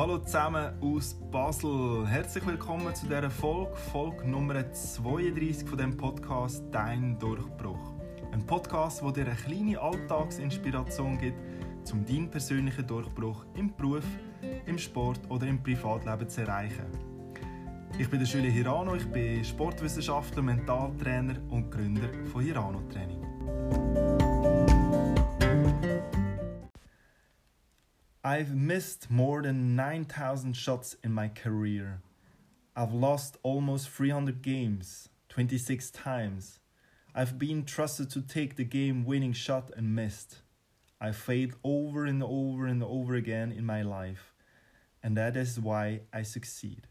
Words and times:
Hallo 0.00 0.16
zusammen 0.16 0.72
aus 0.80 1.14
Basel. 1.30 2.06
Herzlich 2.08 2.46
willkommen 2.46 2.94
zu 2.94 3.04
dieser 3.04 3.28
Folge, 3.28 3.76
Folge 3.92 4.26
Nummer 4.26 4.54
32 4.72 5.68
von 5.68 5.76
dem 5.76 5.94
Podcast 5.94 6.64
Dein 6.70 7.18
Durchbruch. 7.18 7.92
Ein 8.32 8.46
Podcast, 8.46 9.02
der 9.02 9.12
dir 9.12 9.26
eine 9.26 9.34
kleine 9.34 9.78
Alltagsinspiration 9.78 11.18
gibt, 11.18 11.36
um 11.92 12.06
deinen 12.06 12.30
persönlichen 12.30 12.86
Durchbruch 12.86 13.44
im 13.54 13.76
Beruf, 13.76 14.06
im 14.64 14.78
Sport 14.78 15.20
oder 15.28 15.46
im 15.46 15.62
Privatleben 15.62 16.30
zu 16.30 16.40
erreichen. 16.40 16.86
Ich 17.98 18.08
bin 18.08 18.20
der 18.20 18.26
Schüler 18.26 18.48
Hirano, 18.48 18.94
ich 18.94 19.06
bin 19.06 19.44
Sportwissenschaftler, 19.44 20.40
Mentaltrainer 20.40 21.34
und 21.50 21.70
Gründer 21.70 22.08
von 22.32 22.42
Hirano 22.42 22.80
Training. 22.90 24.29
I've 28.22 28.54
missed 28.54 29.10
more 29.10 29.40
than 29.40 29.74
9,000 29.74 30.52
shots 30.54 30.94
in 31.02 31.10
my 31.10 31.28
career. 31.28 32.02
I've 32.76 32.92
lost 32.92 33.38
almost 33.42 33.88
300 33.88 34.42
games, 34.42 35.08
26 35.30 35.90
times. 35.90 36.58
I've 37.14 37.38
been 37.38 37.64
trusted 37.64 38.10
to 38.10 38.20
take 38.20 38.56
the 38.56 38.64
game 38.64 39.06
winning 39.06 39.32
shot 39.32 39.70
and 39.74 39.94
missed. 39.94 40.42
I 41.00 41.12
failed 41.12 41.54
over 41.64 42.04
and 42.04 42.22
over 42.22 42.66
and 42.66 42.84
over 42.84 43.14
again 43.14 43.52
in 43.52 43.64
my 43.64 43.80
life. 43.80 44.34
And 45.02 45.16
that 45.16 45.34
is 45.34 45.58
why 45.58 46.02
I 46.12 46.22
succeed. 46.22 46.86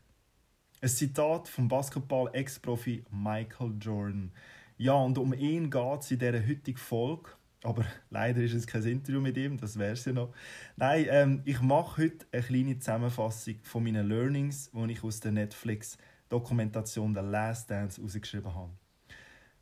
Ein 0.82 0.90
Zitat 0.90 1.48
vom 1.48 1.68
Basketball-Ex-Profi 1.68 3.04
Michael 3.12 3.74
Jordan. 3.80 4.32
Ja, 4.80 4.94
und 4.94 5.20
um 5.20 5.36
ihn 5.36 5.70
geht 5.70 6.00
es 6.00 6.10
in 6.10 6.18
dieser 6.18 6.42
heutigen 6.42 6.78
Folge. 6.78 7.30
Aber 7.64 7.86
leider 8.10 8.42
ist 8.42 8.54
es 8.54 8.66
kein 8.66 8.84
Interview 8.86 9.20
mit 9.20 9.36
ihm, 9.36 9.58
das 9.58 9.78
wäre 9.78 9.92
es 9.92 10.06
ja 10.06 10.14
noch. 10.14 10.34
Nein, 10.78 11.08
ähm, 11.10 11.42
ich 11.44 11.60
mache 11.62 12.04
heute 12.04 12.26
eine 12.32 12.42
kleine 12.42 12.80
Zusammenfassung 12.80 13.56
von 13.64 13.84
meinen 13.84 14.08
Learnings, 14.08 14.72
die 14.72 14.92
ich 14.92 15.04
aus 15.04 15.20
der 15.20 15.34
Netflix-Dokumentation 15.34 17.14
The 17.14 17.22
Last 17.22 17.70
Dance 17.70 17.98
herausgeschrieben 17.98 18.56
habe. 18.56 18.72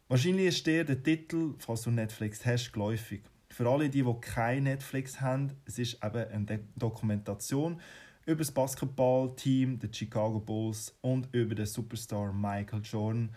Wahrscheinlich 0.10 0.48
ist 0.48 0.68
dir 0.68 0.86
der 0.86 1.02
Titel, 1.02 1.56
falls 1.58 1.82
du 1.82 1.92
Netflix 1.92 2.46
hast, 2.46 2.72
geläufig. 2.72 3.24
Für 3.50 3.68
alle, 3.68 3.90
die, 3.90 4.04
die 4.04 4.16
kein 4.22 4.64
Netflix 4.64 5.20
haben, 5.20 5.52
es 5.66 5.80
ist 5.80 6.04
eben 6.04 6.50
eine 6.50 6.60
Dokumentation 6.76 7.82
über 8.28 8.40
das 8.40 8.52
Basketballteam 8.52 9.80
der 9.80 9.90
Chicago 9.92 10.40
Bulls 10.40 10.96
und 11.02 11.34
über 11.34 11.56
den 11.56 11.66
Superstar 11.66 12.32
Michael 12.32 12.82
Jordan, 12.84 13.34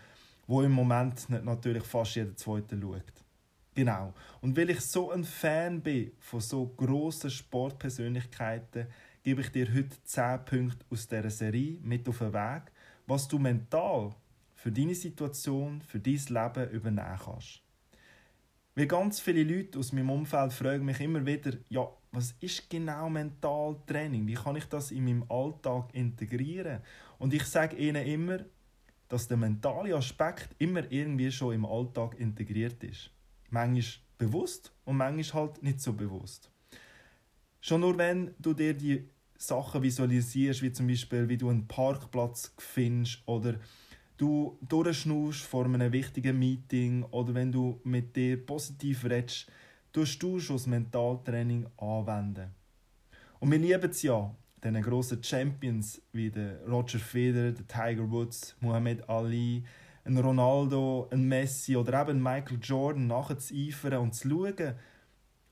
wo 0.47 0.61
im 0.61 0.71
Moment 0.71 1.29
natürlich 1.29 1.83
fast 1.83 2.15
jeder 2.15 2.35
Zweite 2.35 2.79
schaut. 2.79 3.20
Genau. 3.73 4.13
Und 4.41 4.57
weil 4.57 4.69
ich 4.69 4.81
so 4.81 5.11
ein 5.11 5.23
Fan 5.23 5.81
bin 5.81 6.11
von 6.19 6.41
so 6.41 6.67
grossen 6.67 7.29
Sportpersönlichkeiten, 7.29 8.87
gebe 9.23 9.41
ich 9.41 9.51
dir 9.51 9.73
heute 9.73 10.03
10 10.03 10.45
Punkte 10.45 10.85
aus 10.89 11.07
dieser 11.07 11.29
Serie 11.29 11.79
mit 11.81 12.07
auf 12.09 12.17
den 12.17 12.33
Weg, 12.33 12.63
was 13.07 13.27
du 13.27 13.39
mental 13.39 14.13
für 14.55 14.71
deine 14.71 14.95
Situation, 14.95 15.81
für 15.81 15.99
dein 15.99 16.19
Leben 16.29 16.69
übernehmen 16.71 17.19
kannst. 17.23 17.61
Weil 18.75 18.87
ganz 18.87 19.19
viele 19.19 19.43
Leute 19.43 19.79
aus 19.79 19.91
meinem 19.91 20.09
Umfeld 20.09 20.53
fragen 20.53 20.85
mich 20.85 20.99
immer 20.99 21.25
wieder, 21.25 21.53
ja, 21.69 21.87
was 22.11 22.33
ist 22.39 22.69
genau 22.69 23.09
Mentaltraining? 23.09 24.27
Wie 24.27 24.33
kann 24.33 24.55
ich 24.55 24.65
das 24.65 24.91
in 24.91 25.05
meinem 25.05 25.25
Alltag 25.29 25.93
integrieren? 25.93 26.81
Und 27.19 27.33
ich 27.33 27.43
sage 27.43 27.75
ihnen 27.77 28.05
immer, 28.05 28.39
dass 29.07 29.27
der 29.27 29.37
mentale 29.37 29.95
Aspekt 29.95 30.49
immer 30.57 30.89
irgendwie 30.89 31.31
schon 31.31 31.53
im 31.53 31.65
Alltag 31.65 32.17
integriert 32.19 32.83
ist. 32.83 33.11
Manchmal 33.51 33.83
bewusst 34.17 34.71
und 34.85 34.97
manchmal 34.97 35.43
halt 35.43 35.63
nicht 35.63 35.81
so 35.81 35.93
bewusst. 35.93 36.49
Schon 37.59 37.81
nur 37.81 37.97
wenn 37.97 38.33
du 38.39 38.53
dir 38.53 38.73
die 38.73 39.07
Sachen 39.37 39.81
visualisierst, 39.81 40.61
wie 40.61 40.71
zum 40.71 40.87
Beispiel, 40.87 41.27
wie 41.29 41.37
du 41.37 41.49
einen 41.49 41.67
Parkplatz 41.67 42.53
findest 42.57 43.21
oder 43.27 43.55
du 44.17 44.57
durchschnust 44.61 45.41
vor 45.41 45.65
einem 45.65 45.91
wichtigen 45.91 46.37
Meeting 46.37 47.03
oder 47.11 47.33
wenn 47.33 47.51
du 47.51 47.79
mit 47.83 48.15
dir 48.15 48.43
positiv 48.45 49.03
redest, 49.05 49.51
tust 49.91 50.21
du 50.21 50.39
schon 50.39 50.57
das 50.57 50.67
Mentaltraining 50.67 51.67
anwenden. 51.77 52.51
Und 53.39 53.51
wir 53.51 53.57
lieben 53.57 53.89
es 53.89 54.03
ja, 54.03 54.33
diese 54.63 54.81
grossen 54.81 55.23
Champions 55.23 56.01
wie 56.13 56.29
der 56.29 56.63
Roger 56.67 56.99
Federer, 56.99 57.51
der 57.51 57.67
Tiger 57.67 58.09
Woods, 58.09 58.55
Muhammad 58.59 59.09
Ali, 59.09 59.63
ein 60.03 60.17
Ronaldo, 60.17 61.07
ein 61.11 61.27
Messi 61.27 61.75
oder 61.75 62.01
eben 62.01 62.21
Michael 62.21 62.59
Jordan 62.61 63.07
nachzueifern 63.07 63.99
und 63.99 64.15
zu 64.15 64.29
schauen, 64.29 64.75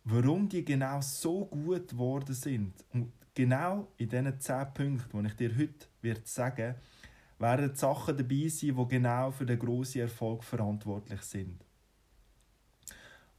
warum 0.04 0.50
die 0.50 0.66
genau 0.66 1.02
so 1.02 1.46
gut 1.46 1.90
geworden 1.90 2.34
sind. 2.34 2.74
Und 2.94 3.12
genau 3.34 3.88
in 3.98 4.10
diesen 4.10 4.40
10 4.40 4.74
Punkten, 4.74 5.24
die 5.24 5.28
ich 5.28 5.36
dir 5.36 5.58
heute 5.58 6.22
sagen 6.24 6.76
werden 7.40 7.74
Sachen 7.74 8.18
dabei 8.18 8.50
sein, 8.50 8.76
die 8.76 8.88
genau 8.88 9.32
für 9.32 9.46
den 9.46 9.58
grossen 9.58 10.02
Erfolg 10.02 10.44
verantwortlich 10.44 11.22
sind. 11.22 11.64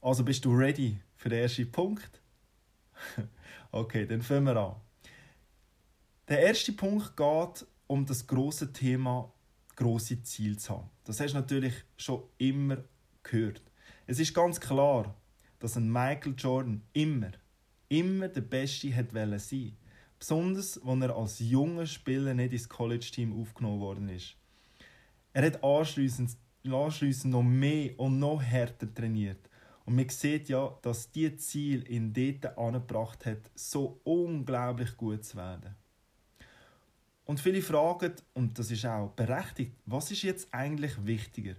Also 0.01 0.23
bist 0.23 0.43
du 0.43 0.51
ready 0.51 0.99
für 1.15 1.29
den 1.29 1.43
ersten 1.43 1.71
Punkt? 1.71 2.19
okay, 3.71 4.07
dann 4.07 4.21
fangen 4.23 4.45
wir 4.45 4.57
an. 4.57 4.75
Der 6.27 6.39
erste 6.39 6.71
Punkt 6.73 7.15
geht 7.15 7.67
um 7.85 8.05
das 8.05 8.25
große 8.25 8.73
Thema 8.73 9.31
große 9.81 10.21
Ziel 10.21 10.59
zu 10.59 10.73
haben. 10.73 10.89
Das 11.05 11.19
hast 11.19 11.33
du 11.33 11.39
natürlich 11.39 11.73
schon 11.97 12.23
immer 12.37 12.77
gehört. 13.23 13.63
Es 14.05 14.19
ist 14.19 14.33
ganz 14.33 14.59
klar, 14.59 15.15
dass 15.57 15.75
ein 15.75 15.91
Michael 15.91 16.35
Jordan 16.37 16.83
immer, 16.93 17.31
immer 17.89 18.27
der 18.27 18.41
Beste 18.41 18.95
hat 18.95 19.11
sein 19.11 19.75
Besonders, 20.19 20.79
als 20.83 21.01
er 21.01 21.15
als 21.15 21.39
junger 21.39 21.87
Spieler 21.87 22.35
nicht 22.35 22.53
ins 22.53 22.69
College-Team 22.69 23.41
aufgenommen 23.41 23.79
worden 23.79 24.09
ist. 24.09 24.35
Er 25.33 25.47
hat 25.47 25.63
anschliessend, 25.63 26.37
anschliessend 26.69 27.33
noch 27.33 27.41
mehr 27.41 27.99
und 27.99 28.19
noch 28.19 28.39
härter 28.39 28.93
trainiert. 28.93 29.49
Und 29.85 29.95
man 29.95 30.09
sieht 30.09 30.47
ja, 30.47 30.77
dass 30.83 31.11
die 31.11 31.35
Ziel 31.37 31.89
ihn 31.91 32.13
dort 32.13 32.55
angebracht 32.55 33.25
hat, 33.25 33.49
so 33.55 33.99
unglaublich 34.03 34.95
gut 34.95 35.25
zu 35.25 35.37
werden. 35.37 35.75
Und 37.25 37.39
viele 37.39 37.61
fragen, 37.61 38.13
und 38.33 38.57
das 38.57 38.71
ist 38.71 38.85
auch 38.85 39.11
berechtigt, 39.11 39.75
was 39.85 40.11
ist 40.11 40.23
jetzt 40.23 40.53
eigentlich 40.53 41.05
wichtiger? 41.05 41.55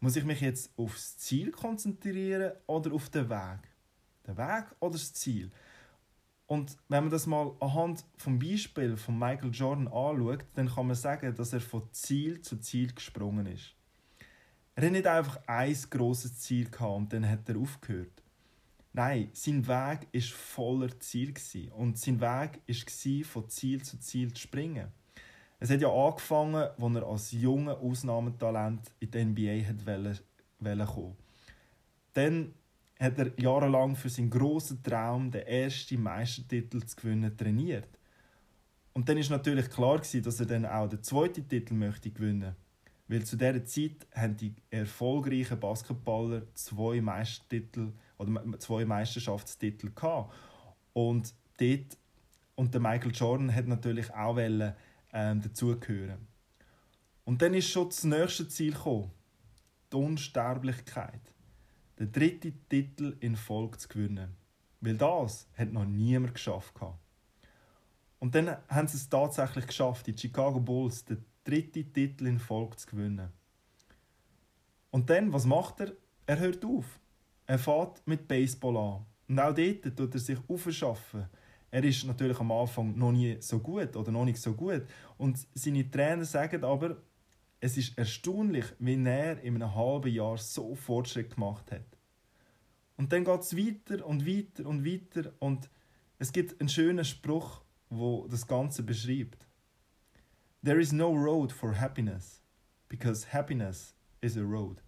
Muss 0.00 0.16
ich 0.16 0.24
mich 0.24 0.40
jetzt 0.40 0.72
aufs 0.76 1.18
Ziel 1.18 1.50
konzentrieren 1.50 2.52
oder 2.66 2.92
auf 2.92 3.08
den 3.10 3.28
Weg? 3.28 3.60
Der 4.26 4.36
Weg 4.36 4.64
oder 4.80 4.92
das 4.92 5.12
Ziel? 5.12 5.50
Und 6.46 6.76
wenn 6.88 7.04
man 7.04 7.10
das 7.10 7.26
mal 7.26 7.54
anhand 7.60 8.04
vom 8.16 8.38
Beispiel 8.38 8.96
von 8.96 9.18
Michael 9.18 9.52
Jordan 9.52 9.86
anschaut, 9.86 10.44
dann 10.54 10.68
kann 10.68 10.88
man 10.88 10.96
sagen, 10.96 11.32
dass 11.34 11.52
er 11.52 11.60
von 11.60 11.82
Ziel 11.92 12.40
zu 12.42 12.56
Ziel 12.58 12.92
gesprungen 12.92 13.46
ist. 13.46 13.74
Er 14.74 14.86
hat 14.86 14.92
nicht 14.92 15.06
einfach 15.06 15.40
ein 15.46 15.76
grosses 15.90 16.40
Ziel 16.40 16.68
gehabt 16.68 16.96
und 16.96 17.12
dann 17.12 17.28
hat 17.28 17.48
er 17.48 17.56
aufgehört. 17.56 18.22
Nein, 18.92 19.30
sein 19.32 19.66
Weg 19.68 20.08
war 20.12 20.20
voller 20.20 20.98
Ziel 20.98 21.34
und 21.72 21.98
sein 21.98 22.20
Weg 22.20 22.60
war 22.66 23.24
von 23.24 23.48
Ziel 23.48 23.82
zu 23.82 23.98
Ziel 23.98 24.32
zu 24.32 24.42
springen. 24.42 24.88
Es 25.60 25.70
hat 25.70 25.80
ja 25.80 25.92
angefangen, 25.92 26.54
als 26.54 26.94
er 26.94 27.06
als 27.06 27.32
junger 27.32 27.78
Ausnahmetalent 27.78 28.90
in 28.98 29.10
die 29.10 29.24
NBA 29.24 29.68
wollte 29.78 30.86
kommen. 30.86 31.16
Dann 32.14 32.54
hat 32.98 33.18
er 33.18 33.40
jahrelang 33.40 33.94
für 33.94 34.08
seinen 34.08 34.30
grossen 34.30 34.82
Traum, 34.82 35.30
den 35.30 35.46
ersten 35.46 36.02
Meistertitel 36.02 36.84
zu 36.84 36.96
gewinnen, 36.96 37.36
trainiert. 37.36 37.88
Und 38.92 39.08
dann 39.08 39.18
ist 39.18 39.30
natürlich 39.30 39.70
klar 39.70 39.98
dass 39.98 40.40
er 40.40 40.46
dann 40.46 40.66
auch 40.66 40.88
den 40.88 41.02
zweiten 41.02 41.48
Titel 41.48 41.74
möchte 41.74 42.10
gewinnen. 42.10 42.56
Weil 43.10 43.24
zu 43.24 43.36
dieser 43.36 43.64
Zeit 43.64 44.06
haben 44.14 44.36
die 44.36 44.54
erfolgreichen 44.70 45.58
Basketballer 45.58 46.42
zwei 46.54 47.00
Meistertitel 47.00 47.92
oder 48.18 48.56
zwei 48.60 48.84
Meisterschaftstitel 48.84 49.90
gehabt. 49.90 50.32
Und 50.92 51.34
dort 51.58 51.98
und 52.54 52.72
der 52.72 52.80
Michael 52.80 53.10
Jordan 53.10 53.52
hat 53.52 53.66
natürlich 53.66 54.14
auch 54.14 54.36
wollen, 54.36 54.74
ähm, 55.12 55.40
dazugehören. 55.40 56.28
Und 57.24 57.42
dann 57.42 57.52
ist 57.54 57.68
schon 57.70 57.88
das 57.88 58.04
nächste 58.04 58.46
Ziel 58.46 58.74
gekommen, 58.74 59.10
die 59.92 59.96
Unsterblichkeit 59.96 61.34
den 61.98 62.12
dritten 62.12 62.60
Titel 62.68 63.16
in 63.18 63.34
Folge 63.34 63.78
zu 63.78 63.88
gewinnen. 63.88 64.36
Weil 64.80 64.96
das 64.96 65.48
hat 65.58 65.72
noch 65.72 65.84
niemand 65.84 66.34
geschafft. 66.34 66.74
Und 68.20 68.36
dann 68.36 68.56
haben 68.68 68.86
sie 68.86 68.98
es 68.98 69.08
tatsächlich 69.08 69.66
geschafft, 69.66 70.06
die 70.06 70.16
Chicago 70.16 70.60
Bulls 70.60 71.04
den 71.04 71.24
dritten 71.50 71.92
Titel 71.92 72.26
in 72.26 72.38
Folge 72.38 72.76
zu 72.76 72.86
gewinnen. 72.86 73.28
Und 74.90 75.10
dann, 75.10 75.32
was 75.32 75.46
macht 75.46 75.80
er? 75.80 75.92
Er 76.26 76.38
hört 76.38 76.64
auf. 76.64 77.00
Er 77.46 77.58
fährt 77.58 78.02
mit 78.06 78.28
Baseball 78.28 78.76
an. 78.76 79.06
Und 79.28 79.38
auch 79.38 79.54
dort 79.54 79.96
tut 79.96 80.14
er 80.14 80.20
sich 80.20 80.38
aufschaffen. 80.48 81.26
Er 81.70 81.84
ist 81.84 82.04
natürlich 82.04 82.38
am 82.40 82.50
Anfang 82.52 82.96
noch 82.96 83.12
nie 83.12 83.36
so 83.40 83.60
gut 83.60 83.94
oder 83.96 84.10
noch 84.10 84.24
nicht 84.24 84.40
so 84.40 84.54
gut. 84.54 84.84
Und 85.18 85.46
seine 85.54 85.88
Trainer 85.88 86.24
sagen 86.24 86.64
aber, 86.64 86.96
es 87.60 87.76
ist 87.76 87.96
erstaunlich, 87.98 88.64
wie 88.78 89.04
er 89.04 89.40
in 89.42 89.56
einem 89.56 89.74
halben 89.74 90.12
Jahr 90.12 90.38
so 90.38 90.74
Fortschritt 90.74 91.34
gemacht 91.34 91.70
hat. 91.70 91.86
Und 92.96 93.12
dann 93.12 93.24
geht 93.24 93.40
es 93.40 93.56
weiter 93.56 94.06
und 94.06 94.26
weiter 94.26 94.66
und 94.66 94.84
weiter. 94.84 95.32
Und 95.38 95.68
es 96.18 96.32
gibt 96.32 96.60
einen 96.60 96.68
schönen 96.68 97.04
Spruch 97.04 97.62
wo 97.90 98.26
das 98.28 98.46
Ganze 98.46 98.82
beschreibt. 98.82 99.46
There 100.62 100.78
is 100.78 100.92
no 100.92 101.14
road 101.14 101.52
for 101.52 101.72
happiness, 101.72 102.42
because 102.88 103.32
happiness 103.32 103.94
is 104.20 104.36
a 104.36 104.42
road. 104.42 104.82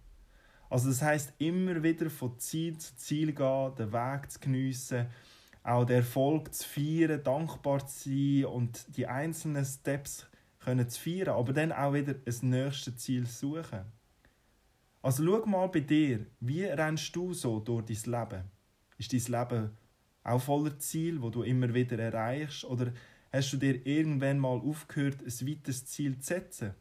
Also 0.69 0.91
das 0.91 1.01
heißt 1.01 1.33
immer 1.39 1.83
wieder 1.83 2.11
von 2.11 2.39
Ziel 2.39 2.77
zu 2.77 2.95
Ziel 2.97 3.33
gehen, 3.33 3.75
den 3.77 3.91
Weg 3.91 4.31
zu 4.31 4.39
geniessen, 4.39 5.07
auch 5.63 5.87
den 5.87 5.97
Erfolg 5.97 6.53
zu 6.53 6.69
feiern, 6.69 7.23
dankbar 7.23 7.87
zu 7.87 8.11
sein 8.11 8.45
und 8.45 8.97
die 8.97 9.07
einzelnen 9.07 9.65
Steps 9.65 10.27
können 10.59 10.89
zu 10.91 11.01
feiern, 11.01 11.37
aber 11.37 11.55
dann 11.55 11.73
auch 11.73 11.95
wieder 11.95 12.17
ein 12.27 12.51
nächstes 12.51 12.97
Ziel 12.99 13.27
suchen. 13.27 13.85
Also 15.01 15.25
schau 15.25 15.47
mal 15.47 15.69
bei 15.69 15.81
dir, 15.81 16.27
wie 16.41 16.65
rennst 16.65 17.17
du 17.17 17.33
so 17.33 17.61
durch 17.61 17.87
dein 17.87 18.13
Leben? 18.13 18.51
Ist 18.99 19.13
dein 19.13 19.41
Leben 19.41 19.71
auch 20.23 20.41
voller 20.41 20.79
Ziel, 20.79 21.21
wo 21.23 21.31
du 21.31 21.43
immer 21.43 21.73
wieder 21.73 21.99
erreichst? 21.99 22.65
Oder 22.65 22.93
hast 23.33 23.53
du 23.53 23.57
dir 23.57 23.87
irgendwann 23.87 24.39
mal 24.39 24.59
aufgehört, 24.59 25.23
ein 25.23 25.49
weiteres 25.49 25.87
Ziel 25.87 26.19
zu 26.19 26.35
setzen? 26.35 26.75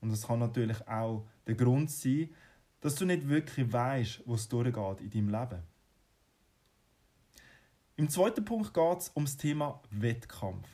Und 0.00 0.10
das 0.10 0.26
kann 0.26 0.38
natürlich 0.38 0.86
auch 0.88 1.26
der 1.46 1.54
Grund 1.54 1.90
sein, 1.90 2.30
dass 2.80 2.94
du 2.94 3.04
nicht 3.04 3.28
wirklich 3.28 3.70
weißt, 3.70 4.22
wo 4.24 4.34
es 4.34 4.48
durchgeht 4.48 5.00
in 5.00 5.10
deinem 5.10 5.28
Leben. 5.28 5.62
Im 7.96 8.08
zweiten 8.08 8.44
Punkt 8.44 8.72
geht 8.72 8.98
es 8.98 9.10
um 9.10 9.26
das 9.26 9.36
Thema 9.36 9.82
Wettkampf. 9.90 10.68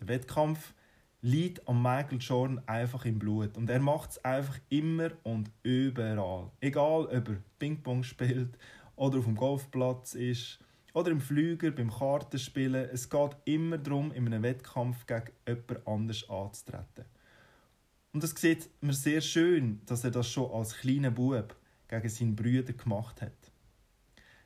Der 0.00 0.08
Wettkampf 0.08 0.72
liegt 1.20 1.68
an 1.68 1.82
Michael 1.82 2.18
Jordan 2.18 2.62
einfach 2.66 3.04
im 3.04 3.18
Blut 3.18 3.56
und 3.58 3.68
er 3.68 3.80
macht 3.80 4.12
es 4.12 4.24
einfach 4.24 4.58
immer 4.70 5.10
und 5.24 5.50
überall. 5.62 6.50
Egal, 6.60 7.06
ob 7.06 7.28
er 7.28 7.42
Ping-Pong 7.58 8.02
spielt 8.02 8.56
oder 8.96 9.18
auf 9.18 9.24
dem 9.24 9.34
Golfplatz 9.34 10.14
ist 10.14 10.60
oder 10.98 11.12
im 11.12 11.20
Flüger 11.20 11.70
beim 11.70 11.92
Kartenspielen. 11.92 12.88
Es 12.92 13.08
geht 13.08 13.36
immer 13.44 13.78
darum, 13.78 14.10
in 14.10 14.26
einem 14.26 14.42
Wettkampf 14.42 15.06
gegen 15.06 15.30
jemand 15.46 15.86
anders 15.86 16.28
anzutreten. 16.28 17.04
Und 18.12 18.24
das 18.24 18.32
sieht 18.32 18.68
man 18.80 18.94
sehr 18.94 19.20
schön, 19.20 19.80
dass 19.86 20.02
er 20.02 20.10
das 20.10 20.28
schon 20.28 20.50
als 20.50 20.76
kleiner 20.76 21.12
Bub 21.12 21.54
gegen 21.86 22.08
seinen 22.08 22.34
Brüder 22.34 22.72
gemacht 22.72 23.22
hat. 23.22 23.52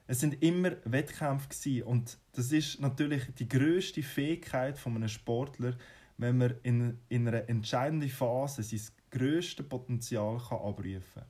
Es 0.06 0.20
sind 0.20 0.42
immer 0.42 0.72
Wettkämpfe 0.84 1.86
und 1.86 2.18
das 2.32 2.52
ist 2.52 2.80
natürlich 2.80 3.22
die 3.38 3.48
größte 3.48 4.02
Fähigkeit 4.02 4.76
von 4.78 4.94
einem 4.96 5.08
Sportler, 5.08 5.74
wenn 6.18 6.36
man 6.36 6.54
in, 6.64 6.98
in 7.08 7.26
einer 7.28 7.48
entscheidenden 7.48 8.10
Phase 8.10 8.62
sein 8.62 8.80
grösstes 9.10 9.66
Potenzial 9.66 10.36
kann 10.36 10.58
abrufen 10.58 11.02
kann. 11.14 11.24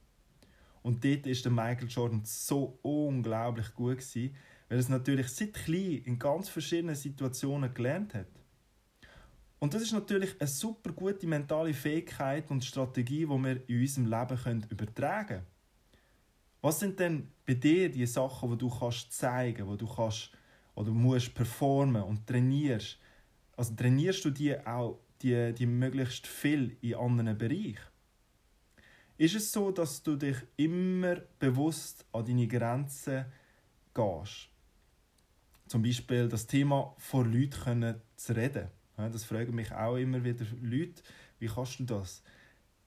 Und 0.83 1.05
dort 1.05 1.29
ist 1.29 1.45
der 1.45 1.53
Michael 1.53 1.87
Jordan 1.89 2.23
so 2.25 2.81
unglaublich 2.83 3.73
gut 3.75 3.99
gewesen, 3.99 4.35
weil 4.73 4.79
es 4.79 4.89
natürlich 4.89 5.29
seit 5.29 5.53
klein 5.53 6.01
in 6.07 6.19
ganz 6.19 6.49
verschiedenen 6.49 6.95
Situationen 6.95 7.75
gelernt 7.75 8.15
hat. 8.15 8.29
Und 9.59 9.75
das 9.75 9.83
ist 9.83 9.93
natürlich 9.93 10.41
eine 10.41 10.49
super 10.49 10.93
gute 10.93 11.27
mentale 11.27 11.75
Fähigkeit 11.75 12.51
und 12.51 12.65
Strategie, 12.65 13.27
die 13.27 13.29
wir 13.29 13.69
in 13.69 13.81
unserem 13.83 14.07
Leben 14.07 14.67
übertragen 14.71 15.27
können. 15.27 15.47
Was 16.63 16.81
sind 16.81 16.99
denn 16.99 17.29
bei 17.45 17.53
dir 17.53 17.91
die 17.91 18.07
Sachen, 18.07 18.51
die 18.53 18.57
du 18.57 18.71
kannst 18.71 19.13
zeigen, 19.13 19.67
wo 19.67 19.77
du 19.77 19.87
kannst 19.87 20.31
oder 20.75 20.91
musst 20.91 21.35
performen 21.35 22.05
und 22.05 22.27
trainierst? 22.27 22.99
Also 23.59 23.75
trainierst 23.75 24.25
du 24.25 24.31
die 24.31 24.59
auch 24.59 25.01
die, 25.21 25.53
die 25.53 25.67
möglichst 25.67 26.27
viel 26.27 26.79
in 26.81 26.95
anderen 26.95 27.37
Bereichen? 27.37 27.77
Ist 29.19 29.35
es 29.35 29.53
so, 29.53 29.71
dass 29.71 30.03
du 30.03 30.17
dich 30.17 30.39
immer 30.57 31.17
bewusst 31.39 32.07
an 32.11 32.25
deine 32.25 32.49
Grenzen 32.49 33.27
gehst? 33.93 34.52
Zum 35.73 35.83
Beispiel 35.83 36.29
das 36.29 36.47
Thema 36.47 36.95
vor 36.99 37.25
Leuten 37.25 37.95
zu 38.17 38.37
reden. 38.37 38.69
Das 38.99 39.25
fragen 39.25 39.55
mich 39.55 39.73
auch 39.73 39.97
immer 39.97 40.23
wieder 40.23 40.45
Leute, 40.61 41.03
wie 41.39 41.47
kannst 41.47 41.81
du 41.81 41.85
das? 41.85 42.23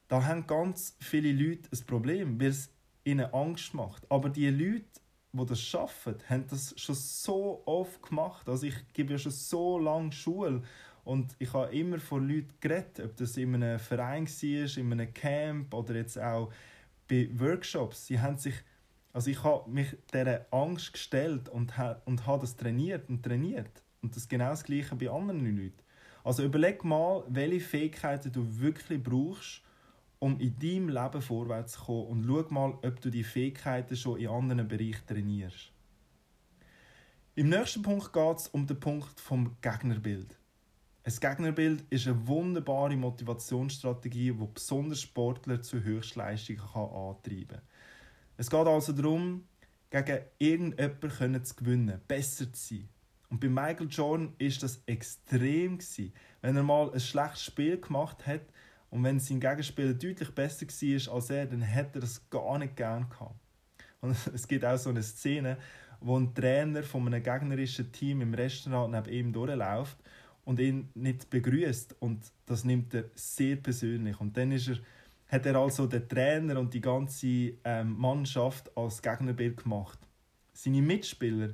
Da 0.07 0.23
haben 0.23 0.45
ganz 0.45 0.95
viele 0.99 1.31
Leute 1.33 1.67
ein 1.73 1.85
Problem, 1.87 2.39
weil 2.39 2.49
es 2.49 2.69
ihnen 3.03 3.25
Angst 3.33 3.73
macht. 3.73 4.05
Aber 4.11 4.29
die 4.29 4.51
Leute, 4.51 4.85
die 5.33 5.45
das 5.47 5.63
schaffen, 5.63 6.13
haben 6.29 6.45
das 6.47 6.75
schon 6.77 6.93
so 6.93 7.63
oft 7.65 8.03
gemacht. 8.03 8.47
Also 8.47 8.67
ich 8.67 8.75
gebe 8.93 9.13
ja 9.13 9.17
schon 9.17 9.31
so 9.31 9.79
lange 9.79 10.11
Schule 10.11 10.61
und 11.03 11.35
ich 11.39 11.51
habe 11.53 11.75
immer 11.75 11.97
von 11.97 12.29
Leuten 12.29 12.53
geredet, 12.59 12.99
ob 12.99 13.15
das 13.15 13.35
in 13.35 13.55
einem 13.55 13.79
Verein 13.79 14.27
war, 14.27 14.77
in 14.77 14.91
einem 14.91 15.11
Camp 15.11 15.73
oder 15.73 15.95
jetzt 15.95 16.19
auch 16.19 16.53
bei 17.07 17.31
Workshops. 17.33 18.05
Sie 18.05 18.19
haben 18.19 18.37
sich, 18.37 18.53
also 19.15 19.31
ich 19.31 19.41
habe 19.45 19.69
mich 19.69 19.95
dieser 20.13 20.45
Angst 20.51 20.91
gestellt 20.91 21.47
und, 21.47 21.71
und 22.03 22.27
habe 22.27 22.41
das 22.41 22.57
trainiert 22.57 23.07
und 23.07 23.23
trainiert. 23.23 23.81
Und 24.01 24.13
das 24.13 24.27
genau 24.27 24.49
das 24.49 24.65
Gleiche 24.65 24.93
bei 24.97 25.09
anderen 25.09 25.55
Leuten. 25.55 25.79
Also 26.25 26.43
überleg 26.43 26.83
mal, 26.83 27.23
welche 27.29 27.61
Fähigkeiten 27.61 28.33
du 28.33 28.59
wirklich 28.59 29.01
brauchst, 29.01 29.61
um 30.19 30.37
in 30.41 30.59
deinem 30.59 30.89
Leben 30.89 31.21
vorwärts 31.21 31.73
zu 31.73 31.85
kommen 31.85 32.07
und 32.07 32.25
schau 32.25 32.53
mal, 32.53 32.77
ob 32.83 32.99
du 32.99 33.09
die 33.09 33.23
Fähigkeiten 33.23 33.95
schon 33.95 34.19
in 34.19 34.27
anderen 34.27 34.67
Bereichen 34.67 35.07
trainierst. 35.07 35.71
Im 37.35 37.47
nächsten 37.47 37.83
Punkt 37.83 38.11
geht 38.11 38.37
es 38.37 38.49
um 38.49 38.67
den 38.67 38.81
Punkt 38.81 39.17
vom 39.21 39.55
Gegnerbild. 39.61 40.37
Ein 41.05 41.15
Gegnerbild 41.21 41.85
ist 41.89 42.05
eine 42.05 42.27
wunderbare 42.27 42.97
Motivationsstrategie, 42.97 44.33
die 44.33 44.47
besonders 44.53 44.99
Sportler 44.99 45.61
zu 45.61 45.81
Höchstleistungen 45.81 46.59
antreiben 46.59 47.47
kann. 47.47 47.61
Es 48.37 48.49
geht 48.49 48.67
also 48.67 48.91
darum, 48.91 49.45
gegen 49.89 50.19
irgendjemanden 50.39 51.45
zu 51.45 51.55
gewinnen, 51.55 52.01
besser 52.07 52.51
zu 52.51 52.75
sein. 52.75 52.89
Und 53.29 53.39
bei 53.39 53.47
Michael 53.47 53.87
Jordan 53.89 54.33
ist 54.37 54.61
das 54.63 54.81
extrem 54.85 55.77
gewesen. 55.77 56.13
Wenn 56.41 56.57
er 56.57 56.63
mal 56.63 56.91
ein 56.93 56.99
schlechtes 56.99 57.43
Spiel 57.43 57.79
gemacht 57.79 58.25
hat 58.27 58.41
und 58.89 59.03
wenn 59.03 59.19
sein 59.19 59.39
Gegenspieler 59.39 59.93
deutlich 59.93 60.29
besser 60.31 60.65
war 60.67 61.13
als 61.15 61.29
er, 61.29 61.45
dann 61.45 61.61
hätte 61.61 61.99
er 61.99 62.01
das 62.01 62.29
gar 62.29 62.57
nicht 62.59 62.75
gern 62.75 63.09
gehabt. 63.09 63.39
Und 64.01 64.15
es 64.33 64.47
gibt 64.47 64.65
auch 64.65 64.77
so 64.77 64.89
eine 64.89 65.03
Szene, 65.03 65.57
wo 66.01 66.19
ein 66.19 66.33
Trainer 66.33 66.83
von 66.83 67.07
einem 67.07 67.23
gegnerischen 67.23 67.91
Team 67.91 68.21
im 68.21 68.33
Restaurant 68.33 68.91
neben 68.91 69.09
ihm 69.09 69.33
durchläuft 69.33 69.97
und 70.43 70.59
ihn 70.59 70.89
nicht 70.93 71.29
begrüßt 71.29 71.95
und 71.99 72.31
das 72.45 72.63
nimmt 72.63 72.93
er 72.93 73.05
sehr 73.15 73.55
persönlich 73.55 74.19
und 74.19 74.37
dann 74.37 74.51
ist 74.51 74.67
er 74.67 74.77
hat 75.27 75.45
er 75.45 75.55
also 75.55 75.87
den 75.87 76.07
Trainer 76.07 76.59
und 76.59 76.73
die 76.73 76.81
ganze 76.81 77.53
ähm, 77.63 77.97
Mannschaft 77.97 78.75
als 78.77 79.01
Gegnerbild 79.01 79.63
gemacht. 79.63 79.99
Seine 80.53 80.81
Mitspieler 80.81 81.53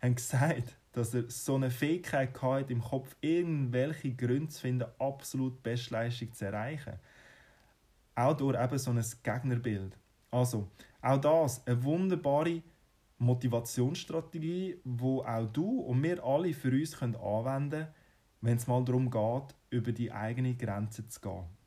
haben 0.00 0.14
gesagt, 0.14 0.78
dass 0.92 1.14
er 1.14 1.24
so 1.28 1.54
eine 1.54 1.70
Fähigkeit 1.70 2.40
hatte, 2.40 2.72
im 2.72 2.82
Kopf 2.82 3.16
irgendwelche 3.20 4.14
Gründe 4.14 4.48
zu 4.48 4.60
finden, 4.60 4.88
absolut 4.98 5.62
Bestleistung 5.62 6.32
zu 6.32 6.46
erreichen. 6.46 6.98
Auch 8.14 8.36
durch 8.36 8.60
eben 8.60 8.78
so 8.78 8.90
ein 8.90 9.04
Gegnerbild. 9.22 9.96
Also, 10.30 10.68
auch 11.00 11.20
das 11.20 11.66
eine 11.66 11.82
wunderbare 11.82 12.62
Motivationsstrategie, 13.18 14.80
wo 14.84 15.22
auch 15.22 15.46
du 15.46 15.80
und 15.80 16.02
wir 16.02 16.22
alle 16.22 16.52
für 16.52 16.70
uns 16.70 17.00
anwenden 17.00 17.70
können, 17.70 17.88
wenn 18.40 18.56
es 18.56 18.66
mal 18.66 18.84
darum 18.84 19.10
geht, 19.10 19.54
über 19.70 19.92
die 19.92 20.12
eigene 20.12 20.54
Grenze 20.54 21.08
zu 21.08 21.20
gehen. 21.20 21.57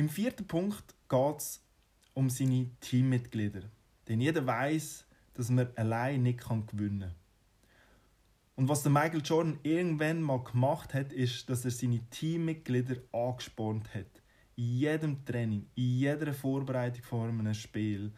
Im 0.00 0.08
vierten 0.08 0.46
Punkt 0.46 0.94
geht 1.08 1.38
es 1.38 1.60
um 2.14 2.30
seine 2.30 2.70
Teammitglieder. 2.78 3.62
Denn 4.06 4.20
jeder 4.20 4.46
weiß, 4.46 5.04
dass 5.34 5.50
man 5.50 5.70
allein 5.74 6.22
nicht 6.22 6.38
gewinnen 6.38 7.00
kann. 7.00 7.14
Und 8.54 8.68
was 8.68 8.84
der 8.84 8.92
Michael 8.92 9.22
Jordan 9.24 9.58
irgendwann 9.64 10.22
mal 10.22 10.44
gemacht 10.44 10.94
hat, 10.94 11.12
ist, 11.12 11.50
dass 11.50 11.64
er 11.64 11.72
seine 11.72 11.98
Teammitglieder 12.10 12.94
angespornt 13.10 13.92
hat. 13.92 14.22
In 14.54 14.78
jedem 14.78 15.24
Training, 15.24 15.66
in 15.74 15.98
jeder 15.98 16.32
Vorbereitung 16.32 17.02
vor 17.02 17.26
einem 17.26 17.52
Spiel, 17.52 18.12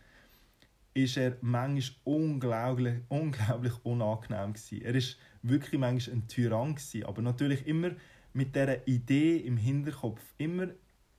ist 0.92 1.16
er 1.16 1.38
manchmal 1.40 1.98
unglaublich, 2.04 3.00
unglaublich 3.08 3.72
unangenehm 3.84 4.52
gewesen. 4.52 4.82
Er 4.82 4.94
ist 4.94 5.16
wirklich 5.40 5.80
manchmal 5.80 6.16
ein 6.16 6.28
Tyrann 6.28 6.74
gewesen, 6.74 7.04
aber 7.04 7.22
natürlich 7.22 7.66
immer 7.66 7.92
mit 8.34 8.54
der 8.54 8.86
Idee 8.86 9.38
im 9.38 9.56
Hinterkopf, 9.56 10.20
immer 10.36 10.68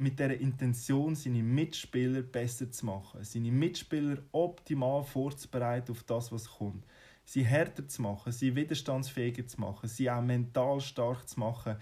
mit 0.01 0.17
der 0.17 0.39
Intention, 0.39 1.15
seine 1.15 1.43
Mitspieler 1.43 2.24
besser 2.24 2.72
zu 2.72 2.88
machen, 2.88 3.24
seine 3.24 3.51
Mitspieler 3.51 4.17
optimal 4.31 5.03
vorzubereiten 5.03 5.91
auf 5.91 6.01
das, 6.03 6.31
was 6.31 6.50
kommt, 6.50 6.84
sie 7.24 7.43
härter 7.43 7.88
zu 7.88 8.01
machen, 8.01 8.31
sie 8.31 8.55
widerstandsfähiger 8.55 9.46
zu 9.46 9.62
machen, 9.62 9.88
sie 9.88 10.10
auch 10.10 10.24
mental 10.24 10.81
stark 10.81 11.29
zu 11.29 11.39
machen, 11.39 11.75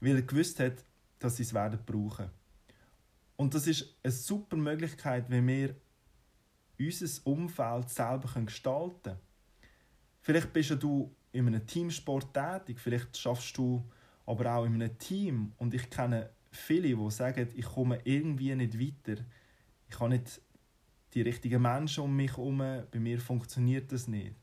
weil 0.00 0.16
er 0.16 0.22
gewusst 0.22 0.58
hat, 0.58 0.84
dass 1.20 1.36
sie 1.36 1.44
es 1.44 1.54
werden 1.54 1.78
brauchen. 1.86 2.30
Und 3.36 3.54
das 3.54 3.68
ist 3.68 3.96
eine 4.02 4.12
super 4.12 4.56
Möglichkeit, 4.56 5.30
wenn 5.30 5.46
wir 5.46 5.76
unser 6.80 7.26
Umfeld 7.26 7.90
selber 7.90 8.40
gestalten 8.40 9.02
können. 9.02 9.18
Vielleicht 10.20 10.52
bist 10.52 10.82
du 10.82 11.14
in 11.30 11.46
einem 11.46 11.64
Teamsport 11.64 12.34
tätig, 12.34 12.80
vielleicht 12.80 13.16
schaffst 13.16 13.56
du 13.56 13.88
aber 14.26 14.52
auch 14.52 14.64
in 14.64 14.74
einem 14.74 14.98
Team 14.98 15.52
und 15.58 15.74
ich 15.74 15.88
kenne 15.90 16.30
viele, 16.52 16.94
die 16.94 17.10
sagen, 17.10 17.48
ich 17.54 17.64
komme 17.64 18.00
irgendwie 18.04 18.54
nicht 18.54 18.78
weiter. 18.78 19.22
Ich 19.88 19.98
habe 19.98 20.10
nicht 20.10 20.40
die 21.14 21.22
richtigen 21.22 21.62
Menschen 21.62 22.04
um 22.04 22.16
mich 22.16 22.36
herum, 22.36 22.58
bei 22.58 22.98
mir 22.98 23.20
funktioniert 23.20 23.92
das 23.92 24.08
nicht. 24.08 24.34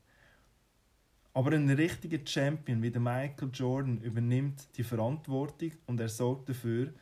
Aber 1.32 1.52
ein 1.52 1.70
richtiger 1.70 2.18
Champion 2.24 2.82
wie 2.82 2.90
der 2.90 3.00
Michael 3.00 3.50
Jordan 3.52 4.00
übernimmt 4.00 4.76
die 4.76 4.82
Verantwortung 4.82 5.72
und 5.86 6.00
er 6.00 6.08
sorgt 6.08 6.48
dafür, 6.48 6.92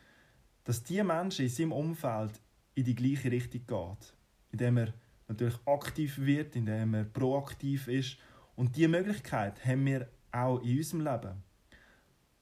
dass 0.63 0.83
die 0.83 1.01
Menschen 1.03 1.45
in 1.45 1.49
seinem 1.49 1.71
Umfeld 1.71 2.39
in 2.75 2.83
die 2.83 2.95
gleiche 2.95 3.31
Richtung 3.31 3.65
geht, 3.65 4.13
indem 4.51 4.77
er 4.77 4.93
natürlich 5.27 5.57
aktiv 5.65 6.17
wird, 6.19 6.55
indem 6.55 6.93
er 6.93 7.03
proaktiv 7.05 7.87
ist 7.87 8.17
und 8.55 8.75
diese 8.75 8.87
Möglichkeit 8.87 9.65
haben 9.65 9.85
wir 9.85 10.09
auch 10.31 10.59
in 10.61 10.77
unserem 10.77 11.01
Leben. 11.01 11.48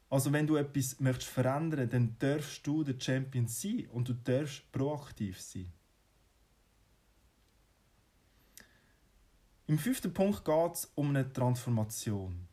Also 0.09 0.31
wenn 0.31 0.47
du 0.47 0.55
etwas 0.55 0.99
möchtest 0.99 1.29
verändern, 1.29 1.89
dann 1.89 2.15
darfst 2.19 2.65
du 2.65 2.83
der 2.83 2.99
Champion 2.99 3.47
sein 3.47 3.87
und 3.91 4.07
du 4.07 4.13
darfst 4.13 4.71
proaktiv 4.71 5.41
sein. 5.41 5.71
Im 9.67 9.77
fünften 9.77 10.13
Punkt 10.13 10.45
geht 10.45 10.73
es 10.73 10.91
um 10.95 11.09
eine 11.09 11.31
Transformation. 11.31 12.47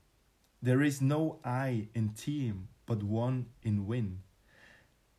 There 0.65 0.85
is 0.85 1.01
no 1.01 1.41
I 1.47 1.89
in 1.93 2.15
team, 2.15 2.69
but 2.87 3.05
one 3.05 3.47
in 3.61 3.89
win. 3.89 4.23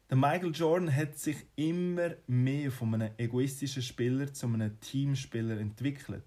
Der 0.10 0.18
Michael 0.18 0.52
Jordan 0.52 0.94
hat 0.94 1.18
sich 1.18 1.38
immer 1.56 2.16
mehr 2.28 2.72
von 2.72 2.94
einem 2.94 3.14
egoistischen 3.18 3.82
Spieler 3.82 4.34
zu 4.34 4.48
einem 4.48 4.78
Teamspieler 4.82 5.58
entwickelt. 5.58 6.26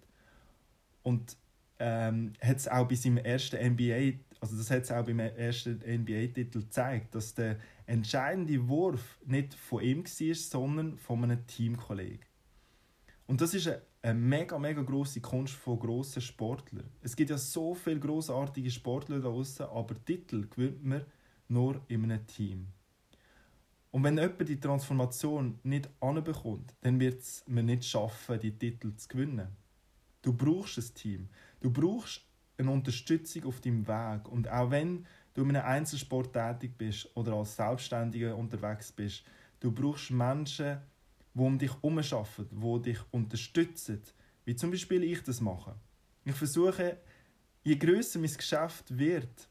Und 1.03 1.37
ähm, 1.79 2.33
hat 2.41 2.57
es 2.57 2.67
auch 2.67 2.89
bei 2.89 2.95
seinem 2.95 3.19
ersten 3.19 3.75
NBA, 3.75 4.19
also 4.41 4.57
das 4.57 4.71
hat 4.71 4.83
es 4.83 4.91
auch 4.91 5.05
beim 5.05 5.19
ersten 5.19 5.79
NBA-Titel 5.79 6.61
gezeigt, 6.61 7.15
dass 7.15 7.35
der 7.35 7.59
entscheidende 7.87 8.69
Wurf 8.69 9.19
nicht 9.27 9.55
von 9.55 9.83
ihm 9.83 10.05
war, 10.05 10.35
sondern 10.35 10.99
von 10.99 11.25
einem 11.25 11.47
Teamkollegen. 11.47 12.25
Und 13.27 13.41
das 13.41 13.55
ist 13.55 13.67
eine, 13.67 13.83
eine 14.03 14.19
mega, 14.19 14.59
mega 14.59 14.83
grosse 14.83 15.21
Kunst 15.21 15.55
von 15.55 15.79
grossen 15.79 16.23
Sportlern. 16.23 16.89
Es 17.03 17.17
gibt 17.17 17.31
ja 17.31 17.39
so 17.39 17.75
viele 17.75 18.01
großartige 18.01 18.71
Sportler 18.71 19.21
da 19.21 19.29
draußen, 19.29 19.67
aber 19.67 20.03
Titel 20.05 20.47
gewinnt 20.49 20.85
man 20.85 21.05
nur 21.49 21.81
in 21.89 22.05
einem 22.05 22.27
Team. 22.27 22.69
Und 23.91 24.05
wenn 24.05 24.19
jemand 24.19 24.49
die 24.49 24.61
Transformation 24.61 25.59
nicht 25.63 25.89
anbekommt, 26.01 26.75
dann 26.83 27.01
wird 27.01 27.21
es 27.21 27.43
mir 27.47 27.63
nicht 27.63 27.85
schaffen, 27.85 28.39
die 28.39 28.57
Titel 28.57 28.95
zu 28.95 29.09
gewinnen. 29.09 29.49
Du 30.23 30.33
brauchst 30.33 30.79
ein 30.79 30.95
Team. 30.95 31.29
Du 31.61 31.71
brauchst 31.71 32.28
eine 32.59 32.71
Unterstützung 32.71 33.45
auf 33.45 33.61
deinem 33.61 33.87
Weg. 33.87 34.29
Und 34.29 34.49
auch 34.49 34.71
wenn 34.71 35.07
du 35.35 35.43
in 35.43 35.57
einem 35.57 35.67
Einzelsport 35.67 36.33
tätig 36.33 36.77
bist 36.77 37.09
oder 37.15 37.35
als 37.35 37.57
Selbstständiger 37.57 38.37
unterwegs 38.37 38.93
bist, 38.93 39.25
du 39.61 39.73
brauchst 39.73 40.11
Menschen, 40.11 40.79
die 41.35 41.41
um 41.41 41.59
dich 41.59 41.73
herum 41.73 41.99
arbeiten, 41.99 42.61
die 42.61 42.83
dich 42.91 42.99
unterstützen, 43.13 44.03
wie 44.45 44.57
zum 44.57 44.71
Beispiel 44.71 45.05
ich 45.05 45.23
das 45.23 45.41
mache. 45.41 45.77
Ich 46.25 46.35
versuche, 46.35 46.99
je 47.63 47.77
größer 47.77 48.19
mein 48.19 48.33
Geschäft 48.33 48.97
wird, 48.97 49.49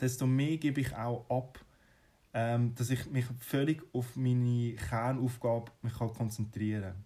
desto 0.00 0.26
mehr 0.26 0.56
gebe 0.56 0.80
ich 0.80 0.94
auch 0.94 1.28
ab 1.28 1.64
ähm, 2.34 2.74
dass 2.74 2.90
ich 2.90 3.06
mich 3.06 3.24
völlig 3.38 3.82
auf 3.92 4.16
meine 4.16 4.74
Kernaufgabe 4.74 5.72
mich 5.82 5.94
konzentrieren 5.94 6.82
kann. 6.82 7.04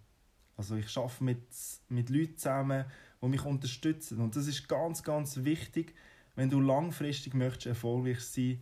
Also 0.57 0.75
ich 0.75 0.95
arbeite 0.97 1.23
mit, 1.23 1.47
mit 1.89 2.09
Leuten 2.09 2.37
zusammen, 2.37 2.85
die 3.23 3.29
mich 3.29 3.45
unterstützen. 3.45 4.19
Und 4.19 4.35
das 4.35 4.47
ist 4.47 4.67
ganz, 4.67 5.01
ganz 5.01 5.43
wichtig, 5.43 5.95
wenn 6.35 6.49
du 6.49 6.59
langfristig 6.59 7.33
möchtest 7.33 7.67
erfolgreich 7.67 8.21
sein 8.21 8.61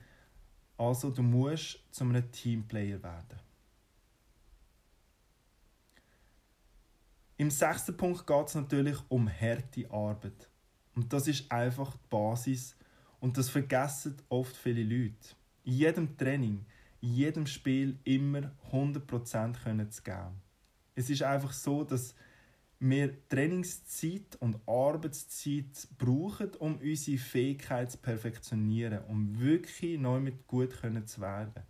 Also 0.78 1.10
du 1.10 1.24
musst 1.24 1.80
zu 1.92 2.04
einem 2.04 2.32
Teamplayer 2.32 3.02
werden. 3.02 3.40
Im 7.38 7.50
sechsten 7.50 7.98
Punkt 7.98 8.28
geht 8.28 8.48
es 8.48 8.56
natürlich 8.56 8.98
um 9.10 9.28
harte 9.28 9.90
Arbeit. 9.90 10.50
Und 10.94 11.12
das 11.12 11.28
ist 11.28 11.52
einfach 11.52 11.94
die 11.94 12.08
Basis. 12.10 12.76
Und 13.20 13.38
das 13.38 13.50
vergessen 13.50 14.22
oft 14.30 14.56
viele 14.56 14.84
Leute 14.84 15.36
in 15.64 15.74
jedem 15.74 16.18
Training, 16.18 16.66
in 17.02 17.14
jedem 17.14 17.48
Spiel 17.48 17.98
immer 18.04 18.52
100% 18.72 19.64
können 19.64 19.90
zu 19.90 20.04
geben. 20.04 20.42
Es 20.96 21.10
ist 21.10 21.24
einfach 21.24 21.54
so, 21.54 21.84
dass 21.84 22.16
wir 22.82 23.14
Trainingszeit 23.30 24.38
und 24.40 24.58
Arbeitszeit 24.68 25.88
brauchen, 26.00 26.50
um 26.58 26.78
unsere 26.78 27.20
Fähigkeit 27.20 27.92
zu 27.92 28.00
perfektionieren, 28.00 29.06
um 29.08 29.40
wirklich 29.40 30.00
neu 30.00 30.20
mit 30.20 30.48
gut 30.48 30.74
zu 31.06 31.22
werden. 31.22 31.64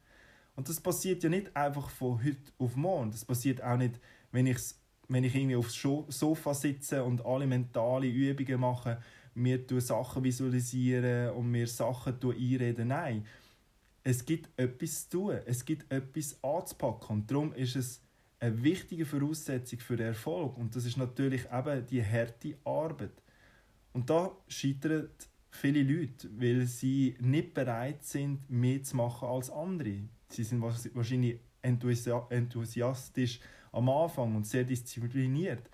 Und 0.56 0.70
das 0.70 0.80
passiert 0.80 1.22
ja 1.24 1.30
nicht 1.30 1.54
einfach 1.54 1.90
von 1.90 2.24
heute 2.24 2.54
auf 2.58 2.78
morgen. 2.78 3.12
Das 3.12 3.26
passiert 3.26 3.62
auch 3.62 3.76
nicht, 3.76 4.00
wenn 4.32 4.48
ich, 4.48 4.58
wenn 5.10 5.26
ich 5.26 5.36
irgendwie 5.36 5.58
aufs 5.58 5.82
Sofa 6.08 6.54
sitze 6.54 7.04
und 7.04 7.26
alle 7.26 7.46
mentale 7.46 8.08
Übungen 8.08 8.62
mache, 8.62 9.02
mir 9.34 9.60
Sachen 9.80 10.24
visualisieren 10.24 11.32
und 11.32 11.52
mir 11.52 11.68
Sachen 11.68 12.16
einreden. 12.24 12.88
Nein, 12.88 13.26
es 14.04 14.26
gibt 14.26 14.50
etwas 14.58 15.10
zu 15.10 15.18
tun, 15.18 15.40
es 15.46 15.66
gibt 15.66 15.92
etwas 15.92 16.42
anzupacken. 16.42 17.18
Und 17.18 17.32
darum 17.32 17.54
ist 17.54 17.76
es 17.76 18.02
eine 18.42 18.64
wichtige 18.64 19.06
Voraussetzung 19.06 19.80
für 19.80 19.96
den 19.96 20.08
Erfolg. 20.08 20.58
Und 20.58 20.76
das 20.76 20.86
ist 20.86 20.98
natürlich 20.98 21.46
eben 21.52 21.86
die 21.86 22.04
harte 22.04 22.58
Arbeit. 22.66 23.22
Und 23.94 24.10
da 24.10 24.36
scheitern 24.48 25.10
viele 25.52 25.84
Leute, 25.84 26.30
weil 26.38 26.66
sie 26.66 27.16
nicht 27.20 27.54
bereit 27.54 28.04
sind, 28.04 28.50
mehr 28.50 28.82
zu 28.82 28.98
machen 28.98 29.28
als 29.28 29.50
andere. 29.52 30.10
Sie 30.30 30.44
sind 30.44 30.62
wahrscheinlich 30.62 31.40
enthusiastisch 31.62 33.40
am 33.72 33.90
Anfang 33.90 34.36
und 34.36 34.48
sehr 34.48 34.64
diszipliniert. 34.64 35.70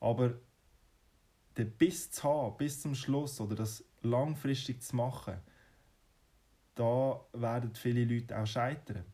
Aber 0.00 0.34
den 1.58 1.70
Biss 1.72 2.10
zu 2.10 2.22
haben, 2.22 2.56
bis 2.56 2.80
zum 2.80 2.94
Schluss 2.94 3.40
oder 3.40 3.56
das 3.56 3.84
langfristig 4.00 4.82
zu 4.82 4.96
machen, 4.96 5.34
da 6.76 7.20
werden 7.34 7.74
viele 7.74 8.04
Leute 8.04 8.40
auch 8.40 8.46
scheitern. 8.46 9.04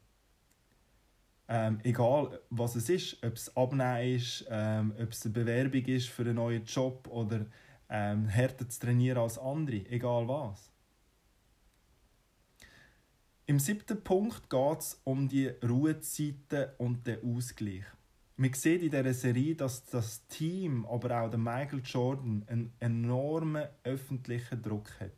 Ähm, 1.48 1.78
egal 1.84 2.40
was 2.50 2.74
es 2.74 2.88
ist, 2.88 3.22
ob 3.24 3.34
es 3.34 3.56
Abnehmen 3.56 4.16
ist, 4.16 4.44
ähm, 4.50 4.92
ob 5.00 5.12
es 5.12 5.24
eine 5.24 5.34
Bewerbung 5.34 5.84
ist 5.84 6.08
für 6.08 6.22
einen 6.22 6.36
neuen 6.36 6.64
Job 6.64 7.06
oder 7.08 7.46
ähm, 7.88 8.26
härter 8.26 8.68
zu 8.68 8.80
trainieren 8.80 9.18
als 9.18 9.38
andere, 9.38 9.86
egal 9.88 10.26
was. 10.26 10.72
Im 13.48 13.60
siebten 13.60 14.02
Punkt 14.02 14.50
geht 14.50 14.78
es 14.80 15.00
um 15.04 15.28
die 15.28 15.46
Ruhezeiten 15.62 16.66
und 16.78 17.06
den 17.06 17.22
Ausgleich. 17.22 17.84
Man 18.38 18.52
sieht 18.52 18.82
in 18.82 18.90
dieser 18.90 19.14
Serie, 19.14 19.54
dass 19.54 19.84
das 19.84 20.26
Team, 20.26 20.84
aber 20.84 21.22
auch 21.22 21.30
der 21.30 21.38
Michael 21.38 21.80
Jordan, 21.84 22.44
einen 22.48 22.72
enormen 22.80 23.66
öffentlichen 23.84 24.60
Druck 24.60 24.90
hat. 24.98 25.12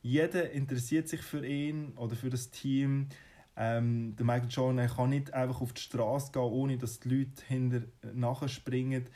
Jeder 0.00 0.52
interessiert 0.52 1.08
sich 1.08 1.20
für 1.20 1.44
ihn 1.44 1.92
oder 1.96 2.14
für 2.14 2.30
das 2.30 2.50
Team. 2.50 3.08
Ähm, 3.56 4.14
der 4.16 4.26
Michael 4.26 4.50
Jordan 4.50 4.88
kann 4.88 5.10
nicht 5.10 5.32
einfach 5.32 5.60
auf 5.60 5.72
die 5.72 5.80
Straße 5.80 6.32
gehen, 6.32 6.42
ohne 6.42 6.78
dass 6.78 7.00
die 7.00 7.08
Leute 7.08 7.42
hinter 7.46 7.82
nachspringen. 8.12 9.06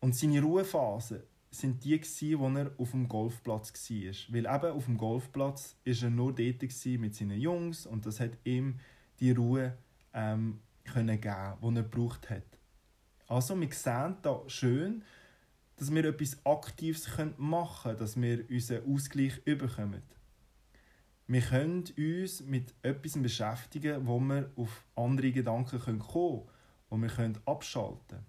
Und 0.00 0.14
seine 0.14 0.42
Ruhephase 0.42 1.24
sind 1.50 1.84
die 1.84 1.98
gsi, 1.98 2.38
wo 2.38 2.48
er 2.48 2.72
auf 2.78 2.90
dem 2.90 3.08
Golfplatz 3.08 3.72
war. 3.72 4.34
Weil 4.34 4.56
eben 4.56 4.76
auf 4.76 4.84
dem 4.86 4.96
Golfplatz 4.96 5.76
ist 5.84 6.02
er 6.02 6.10
nur 6.10 6.34
dort 6.34 6.62
mit 6.62 7.14
seinen 7.14 7.40
Jungs 7.40 7.86
und 7.86 8.06
das 8.06 8.20
hat 8.20 8.32
ihm 8.44 8.80
die 9.20 9.32
Ruhe 9.32 9.76
ähm, 10.14 10.60
können 10.84 11.20
geben, 11.20 11.54
die 11.62 11.76
er 11.76 11.82
gebraucht 11.82 12.30
hat. 12.30 12.42
Also 13.28 13.58
wir 13.58 13.70
sehen 13.72 14.16
da 14.22 14.42
schön, 14.46 15.04
dass 15.76 15.94
wir 15.94 16.04
etwas 16.04 16.44
Aktives 16.44 17.08
machen 17.38 17.82
können, 17.82 17.98
dass 17.98 18.20
wir 18.20 18.44
unseren 18.50 18.92
Ausgleich 18.92 19.40
überkommen. 19.44 20.02
Wir 21.32 21.40
können 21.40 21.84
uns 21.96 22.42
mit 22.42 22.74
etwas 22.82 23.14
beschäftigen, 23.14 24.06
wo 24.06 24.20
wir 24.20 24.50
auf 24.54 24.84
andere 24.94 25.32
Gedanken 25.32 25.78
kommen 25.78 25.98
können, 25.98 26.42
wo 26.90 26.96
wir 26.98 27.40
abschalten 27.46 27.98
können. 28.06 28.26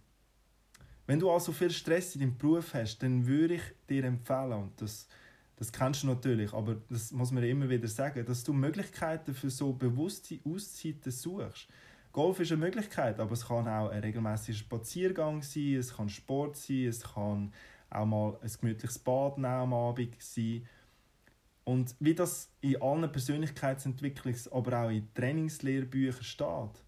Wenn 1.05 1.19
du 1.19 1.29
also 1.29 1.51
viel 1.51 1.69
Stress 1.69 2.15
in 2.15 2.21
deinem 2.21 2.37
Beruf 2.37 2.73
hast, 2.73 2.99
dann 2.99 3.27
würde 3.27 3.55
ich 3.55 3.61
dir 3.89 4.05
empfehlen, 4.05 4.53
und 4.53 4.81
das, 4.81 5.09
das 5.57 5.73
kennst 5.73 6.03
du 6.03 6.07
natürlich, 6.07 6.53
aber 6.53 6.77
das 6.89 7.11
muss 7.11 7.33
man 7.33 7.43
immer 7.43 7.69
wieder 7.69 7.89
sagen, 7.89 8.25
dass 8.25 8.45
du 8.45 8.53
Möglichkeiten 8.53 9.33
für 9.33 9.49
so 9.49 9.73
bewusste 9.73 10.39
Auszeiten 10.45 11.11
suchst. 11.11 11.67
Golf 12.13 12.39
ist 12.39 12.53
eine 12.53 12.61
Möglichkeit, 12.61 13.19
aber 13.19 13.33
es 13.33 13.45
kann 13.45 13.67
auch 13.67 13.89
ein 13.89 13.99
regelmäßiger 13.99 14.59
Spaziergang 14.59 15.41
sein, 15.41 15.75
es 15.75 15.93
kann 15.93 16.07
Sport 16.07 16.55
sein, 16.55 16.85
es 16.85 17.03
kann 17.03 17.51
auch 17.89 18.05
mal 18.05 18.37
ein 18.41 18.51
gemütliches 18.61 18.99
Bad 18.99 19.43
am 19.43 19.73
Abend 19.73 20.15
sein. 20.21 20.65
Und 21.65 21.95
wie 21.99 22.13
das 22.13 22.51
in 22.61 22.81
allen 22.81 23.11
Persönlichkeitsentwicklungs-, 23.11 24.51
aber 24.51 24.83
auch 24.83 24.89
in 24.89 25.13
Trainingslehrbüchern 25.13 26.23
steht, 26.23 26.83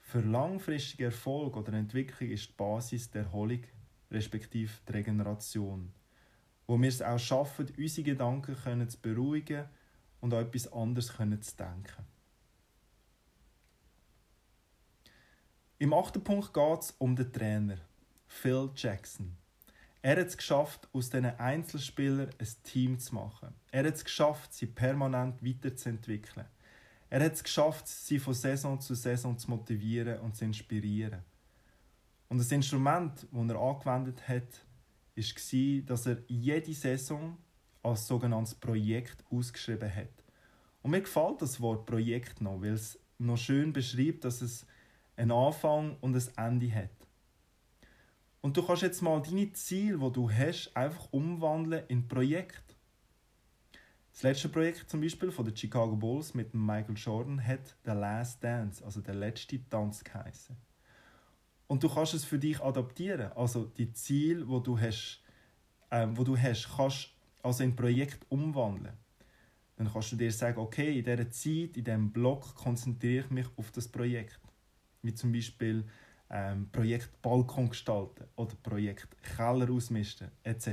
für 0.00 0.20
langfristigen 0.20 1.04
Erfolg 1.04 1.56
oder 1.56 1.72
Entwicklung 1.74 2.30
ist 2.30 2.48
die 2.48 2.54
Basis 2.56 3.10
der 3.10 3.22
Erholung, 3.22 3.62
respektive 4.10 4.72
die 4.88 4.92
Regeneration. 4.92 5.92
Wo 6.66 6.76
wir 6.80 6.88
es 6.88 7.00
auch 7.00 7.18
schaffen, 7.18 7.72
unsere 7.78 8.04
Gedanken 8.04 8.88
zu 8.88 8.98
beruhigen 9.00 9.66
und 10.20 10.34
an 10.34 10.44
etwas 10.46 10.72
anderes 10.72 11.06
zu 11.06 11.56
denken. 11.56 12.04
Im 15.78 15.94
achten 15.94 16.22
Punkt 16.22 16.52
geht 16.52 16.80
es 16.80 16.90
um 16.98 17.16
den 17.16 17.32
Trainer, 17.32 17.78
Phil 18.26 18.70
Jackson. 18.74 19.36
Er 20.02 20.18
hat 20.18 20.28
es 20.28 20.36
geschafft, 20.36 20.88
aus 20.92 21.10
diesen 21.10 21.26
Einzelspielern 21.26 22.30
ein 22.38 22.48
Team 22.62 22.98
zu 22.98 23.14
machen. 23.14 23.54
Er 23.70 23.84
hat 23.84 23.94
es 23.94 24.04
geschafft, 24.04 24.54
sie 24.54 24.66
permanent 24.66 25.44
weiterzuentwickeln. 25.44 26.46
Er 27.10 27.24
hat 27.24 27.34
es 27.34 27.42
geschafft, 27.42 27.86
sie 27.86 28.18
von 28.18 28.32
Saison 28.32 28.80
zu 28.80 28.94
Saison 28.94 29.36
zu 29.36 29.50
motivieren 29.50 30.20
und 30.20 30.36
zu 30.36 30.44
inspirieren. 30.44 31.22
Und 32.28 32.38
das 32.38 32.52
Instrument, 32.52 33.26
das 33.30 33.48
er 33.48 33.60
angewendet 33.60 34.28
hat, 34.28 34.64
war, 35.16 35.82
dass 35.86 36.06
er 36.06 36.18
jede 36.28 36.72
Saison 36.72 37.36
als 37.82 38.06
sogenanntes 38.06 38.54
Projekt 38.54 39.24
ausgeschrieben 39.30 39.94
hat. 39.94 40.24
Und 40.82 40.92
mir 40.92 41.00
gefällt 41.02 41.42
das 41.42 41.60
Wort 41.60 41.84
Projekt 41.84 42.40
noch, 42.40 42.62
weil 42.62 42.72
es 42.72 42.98
noch 43.18 43.36
schön 43.36 43.72
beschreibt, 43.72 44.24
dass 44.24 44.40
es 44.40 44.64
einen 45.16 45.32
Anfang 45.32 45.96
und 46.00 46.16
ein 46.16 46.44
Ende 46.46 46.74
hat. 46.74 46.90
Und 48.40 48.56
du 48.56 48.62
kannst 48.62 48.82
jetzt 48.82 49.02
mal 49.02 49.20
deine 49.20 49.52
Ziele, 49.52 49.98
die 49.98 50.12
du 50.12 50.30
hast, 50.30 50.74
einfach 50.74 51.08
umwandeln 51.10 51.84
in 51.88 52.08
Projekt. 52.08 52.76
Das 54.12 54.22
letzte 54.22 54.48
Projekt 54.48 54.88
zum 54.88 55.00
Beispiel 55.00 55.30
von 55.30 55.44
den 55.44 55.56
Chicago 55.56 55.94
Bulls 55.94 56.34
mit 56.34 56.52
Michael 56.54 56.96
Jordan 56.96 57.46
hat 57.46 57.76
The 57.84 57.92
Last 57.92 58.42
Dance, 58.42 58.84
also 58.84 59.00
der 59.00 59.14
letzte 59.14 59.60
Tanz 59.68 60.02
geheißen. 60.02 60.56
Und 61.66 61.82
du 61.82 61.88
kannst 61.88 62.14
es 62.14 62.24
für 62.24 62.38
dich 62.38 62.60
adaptieren. 62.60 63.30
Also 63.32 63.64
die 63.64 63.92
Ziele, 63.92 64.48
wo 64.48 64.58
du 64.58 64.78
hast, 64.78 65.22
ähm, 65.90 66.16
wo 66.16 66.24
du 66.24 66.36
hast, 66.36 66.68
kannst 66.76 67.10
also 67.42 67.62
in 67.62 67.76
Projekt 67.76 68.26
umwandeln. 68.28 68.96
Dann 69.76 69.90
kannst 69.90 70.12
du 70.12 70.16
dir 70.16 70.32
sagen, 70.32 70.58
okay, 70.58 70.98
in 70.98 71.04
dieser 71.04 71.30
Zeit, 71.30 71.76
in 71.76 71.84
diesem 71.84 72.12
Block 72.12 72.54
konzentriere 72.54 73.24
ich 73.24 73.30
mich 73.30 73.46
auf 73.56 73.70
das 73.70 73.88
Projekt. 73.88 74.40
Wie 75.02 75.14
zum 75.14 75.32
Beispiel 75.32 75.84
ähm, 76.30 76.68
Projekt 76.70 77.20
Balkon 77.22 77.68
gestalten 77.68 78.24
oder 78.36 78.54
Projekt 78.62 79.08
Keller 79.22 79.70
ausmisten 79.70 80.30
etc. 80.42 80.68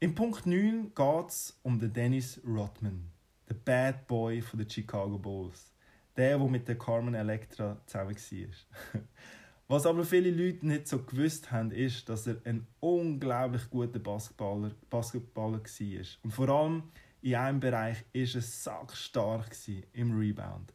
Im 0.00 0.14
Punkt 0.14 0.44
9 0.44 0.92
geht 0.94 1.28
es 1.28 1.58
um 1.62 1.78
den 1.78 1.92
Dennis 1.92 2.40
Rodman, 2.46 3.10
der 3.48 3.54
Bad 3.54 4.06
Boy 4.06 4.42
der 4.52 4.68
Chicago 4.68 5.18
Bulls. 5.18 5.72
Der, 6.16 6.38
der 6.38 6.48
mit 6.48 6.68
der 6.68 6.78
Carmen 6.78 7.14
Electra 7.14 7.80
zusammen 7.86 8.14
war. 8.14 9.02
Was 9.68 9.86
aber 9.86 10.04
viele 10.04 10.30
Leute 10.30 10.66
nicht 10.66 10.86
so 10.86 11.02
gewusst 11.02 11.50
haben, 11.50 11.70
ist, 11.70 12.08
dass 12.08 12.26
er 12.26 12.36
ein 12.44 12.66
unglaublich 12.80 13.68
guter 13.70 13.98
Basketballer, 13.98 14.72
Basketballer 14.90 15.60
war. 15.60 16.06
Und 16.22 16.30
vor 16.32 16.48
allem 16.50 16.82
in 17.22 17.34
einem 17.34 17.60
Bereich 17.60 18.04
war 18.12 18.20
er 18.20 18.42
sackstark 18.42 19.56
im 19.94 20.16
Rebound. 20.16 20.74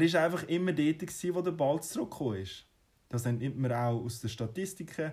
Er 0.00 0.12
war 0.12 0.24
einfach 0.24 0.44
immer 0.44 0.72
dort, 0.72 1.34
wo 1.34 1.42
der 1.42 1.50
Ball 1.50 1.82
zurückgekommen 1.82 2.42
ist. 2.42 2.64
Das 3.08 3.26
entnimmt 3.26 3.58
man 3.58 3.72
auch 3.72 4.04
aus 4.04 4.20
den 4.20 4.30
Statistiken. 4.30 5.12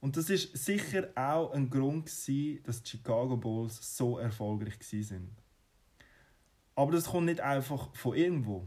Und 0.00 0.16
das 0.16 0.30
ist 0.30 0.56
sicher 0.56 1.10
auch 1.14 1.52
ein 1.52 1.68
Grund, 1.68 2.06
dass 2.06 2.24
die 2.24 2.62
Chicago 2.82 3.36
Bulls 3.36 3.96
so 3.96 4.18
erfolgreich 4.18 4.78
waren. 4.80 5.36
Aber 6.74 6.92
das 6.92 7.04
kommt 7.04 7.26
nicht 7.26 7.40
einfach 7.40 7.94
von 7.94 8.16
irgendwo. 8.16 8.66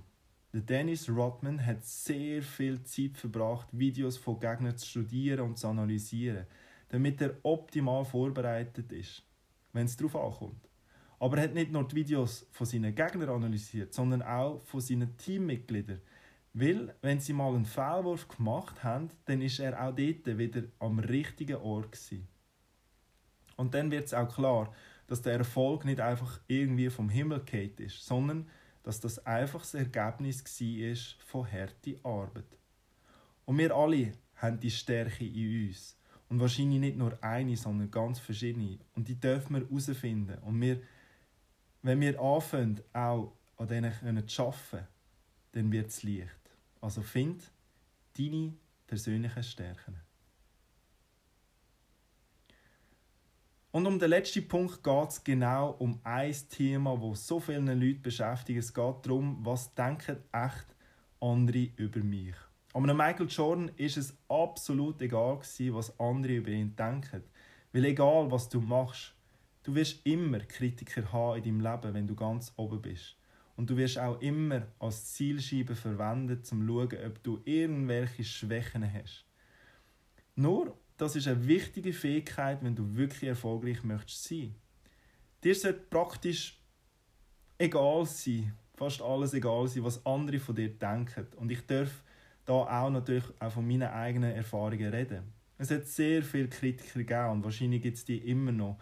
Dennis 0.54 1.10
Rodman 1.10 1.66
hat 1.66 1.84
sehr 1.84 2.44
viel 2.44 2.84
Zeit 2.84 3.18
verbracht, 3.18 3.68
Videos 3.72 4.18
von 4.18 4.40
Gegnern 4.40 4.78
zu 4.78 4.86
studieren 4.86 5.42
und 5.42 5.58
zu 5.58 5.68
analysieren, 5.68 6.46
damit 6.90 7.22
er 7.22 7.38
optimal 7.42 8.06
vorbereitet 8.06 8.92
ist, 8.92 9.24
wenn 9.74 9.88
es 9.88 9.98
darauf 9.98 10.16
ankommt. 10.16 10.70
Aber 11.26 11.40
er 11.40 11.46
hat 11.46 11.56
nicht 11.56 11.72
nur 11.72 11.88
die 11.88 11.96
Videos 11.96 12.46
von 12.52 12.68
seinen 12.68 12.94
Gegnern 12.94 13.30
analysiert, 13.30 13.96
sondern 13.96 14.22
auch 14.22 14.62
von 14.66 14.80
seinen 14.80 15.18
Teammitgliedern. 15.18 16.00
Weil, 16.54 16.94
wenn 17.02 17.20
sie 17.20 17.34
mal 17.34 17.56
einen 17.56 17.66
Fehlwurf 17.66 18.28
gemacht 18.28 18.84
haben, 18.84 19.10
dann 19.26 19.42
ist 19.42 19.58
er 19.58 19.74
auch 19.74 19.96
dort 19.96 20.38
wieder 20.38 20.62
am 20.78 21.00
richtigen 21.00 21.56
Ort. 21.56 21.94
Gewesen. 21.94 22.28
Und 23.56 23.74
dann 23.74 23.90
wird 23.90 24.06
es 24.06 24.14
auch 24.14 24.32
klar, 24.32 24.72
dass 25.08 25.24
der 25.24 25.40
Erfolg 25.40 25.84
nicht 25.84 26.00
einfach 26.00 26.40
irgendwie 26.46 26.92
vom 26.92 27.10
Himmel 27.10 27.40
geht 27.40 27.80
ist, 27.80 28.06
sondern 28.06 28.48
dass 28.84 29.00
das 29.00 29.26
einfach 29.26 29.62
das 29.62 29.74
Ergebnis 29.74 30.44
war 30.44 31.16
von 31.26 31.52
harter 31.52 32.06
Arbeit. 32.06 32.56
Und 33.46 33.58
wir 33.58 33.76
alle 33.76 34.12
haben 34.36 34.60
die 34.60 34.70
Stärke 34.70 35.26
in 35.26 35.70
uns. 35.70 35.98
Und 36.30 36.40
wahrscheinlich 36.40 36.80
nicht 36.80 36.98
nur 36.98 37.18
eine, 37.24 37.58
sondern 37.58 37.90
ganz 37.90 38.20
verschiedene. 38.20 38.78
Und 38.94 39.08
die 39.08 39.20
dürfen 39.20 39.56
wir 39.56 39.68
herausfinden. 39.68 40.38
Und 40.44 40.62
wir 40.62 40.82
wenn 41.86 42.02
wir 42.02 42.20
anfangen, 42.20 42.82
auch 42.94 43.32
an 43.58 43.68
denen 43.68 44.28
zu 44.28 44.42
arbeiten, 44.42 44.88
dann 45.52 45.72
wird 45.72 45.90
es 45.90 46.02
leicht. 46.02 46.30
Also 46.82 47.04
find 47.04 47.44
deine 48.18 48.54
persönlichen 48.88 49.44
Stärken. 49.44 49.96
Und 53.72 53.86
um 53.86 54.00
den 54.00 54.10
letzten 54.10 54.48
Punkt 54.48 54.84
geht 54.84 55.10
es 55.10 55.24
genau 55.24 55.72
um 55.78 56.00
ein 56.04 56.34
Thema, 56.50 56.98
das 56.98 57.28
so 57.28 57.40
viele 57.40 57.76
Leute 57.76 58.00
beschäftigt. 58.00 58.60
Es 58.60 58.74
geht 58.74 59.06
darum, 59.06 59.46
was 59.46 59.76
denken 59.76 60.18
echt 60.32 60.66
andere 61.20 61.70
über 61.76 62.00
mich. 62.00 62.36
Aber 62.74 62.94
Michael 62.94 63.28
Jordan 63.28 63.70
ist 63.76 63.98
es 63.98 64.18
absolut 64.28 65.02
egal 65.02 65.40
was 65.40 66.00
andere 66.00 66.36
über 66.36 66.50
ihn 66.50 66.76
denken. 66.76 67.24
Weil 67.74 67.86
egal, 67.86 68.32
was 68.32 68.50
du 68.50 68.60
machst, 68.60 69.15
Du 69.66 69.74
wirst 69.74 70.06
immer 70.06 70.40
Kritiker 70.42 71.12
haben 71.12 71.42
in 71.42 71.44
deinem 71.44 71.60
Leben, 71.60 71.94
wenn 71.96 72.06
du 72.06 72.14
ganz 72.14 72.54
oben 72.56 72.84
bist. 72.84 73.16
Und 73.56 73.68
du 73.68 73.76
wirst 73.76 73.98
auch 73.98 74.22
immer 74.22 74.68
als 74.78 75.14
Zielscheibe 75.14 75.76
verwendet, 75.76 76.52
um 76.52 76.60
zu 76.60 76.68
schauen, 76.68 77.06
ob 77.08 77.24
du 77.24 77.42
irgendwelche 77.46 78.24
Schwächen 78.24 78.88
hast. 78.94 79.26
Nur, 80.36 80.78
das 80.98 81.16
ist 81.16 81.28
eine 81.28 81.48
wichtige 81.48 81.94
Fähigkeit, 81.94 82.60
wenn 82.62 82.76
du 82.76 82.96
wirklich 82.96 83.24
erfolgreich 83.24 83.84
möchtest 83.84 84.26
sein. 84.26 84.54
Dir 85.44 85.56
sollte 85.56 85.80
praktisch 85.80 86.62
egal 87.58 88.06
sein, 88.06 88.54
fast 88.76 89.02
alles 89.02 89.34
egal 89.34 89.68
sein, 89.68 89.84
was 89.84 90.06
andere 90.06 90.40
von 90.40 90.54
dir 90.54 90.70
denken. 90.70 91.26
Und 91.38 91.52
ich 91.52 91.66
darf 91.66 92.04
da 92.46 92.54
auch 92.54 92.92
natürlich 92.92 93.26
auch 93.40 93.52
von 93.52 93.68
meinen 93.68 93.90
eigenen 93.90 94.36
Erfahrungen 94.36 94.94
reden. 94.94 95.24
Es 95.58 95.72
hat 95.72 95.88
sehr 95.88 96.22
viele 96.22 96.50
Kritiker 96.50 97.00
gegeben 97.00 97.32
und 97.32 97.44
wahrscheinlich 97.44 97.82
gibt 97.82 97.98
es 97.98 98.06
die 98.06 98.20
immer 98.20 98.52
noch. 98.52 98.78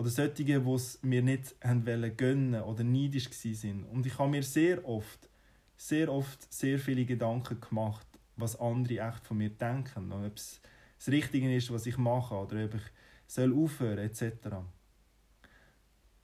Oder 0.00 0.08
solche, 0.08 0.44
die 0.44 0.52
es 0.52 0.98
mir 1.02 1.20
nicht 1.20 1.54
haben 1.62 1.84
gönnen 2.16 2.62
oder 2.62 2.82
neidisch 2.82 3.28
waren. 3.28 3.84
Und 3.84 4.06
ich 4.06 4.18
habe 4.18 4.30
mir 4.30 4.42
sehr 4.42 4.82
oft, 4.88 5.28
sehr 5.76 6.10
oft 6.10 6.50
sehr 6.50 6.78
viele 6.78 7.04
Gedanken 7.04 7.60
gemacht, 7.60 8.06
was 8.34 8.58
andere 8.58 9.06
echt 9.06 9.26
von 9.26 9.36
mir 9.36 9.50
denken. 9.50 10.10
Und 10.10 10.24
ob 10.24 10.38
es 10.38 10.62
das 10.96 11.08
Richtige 11.08 11.54
ist, 11.54 11.70
was 11.70 11.84
ich 11.84 11.98
mache, 11.98 12.34
oder 12.34 12.64
ob 12.64 12.76
ich 12.76 12.82
soll 13.26 13.52
aufhören 13.52 13.98
etc. 13.98 14.22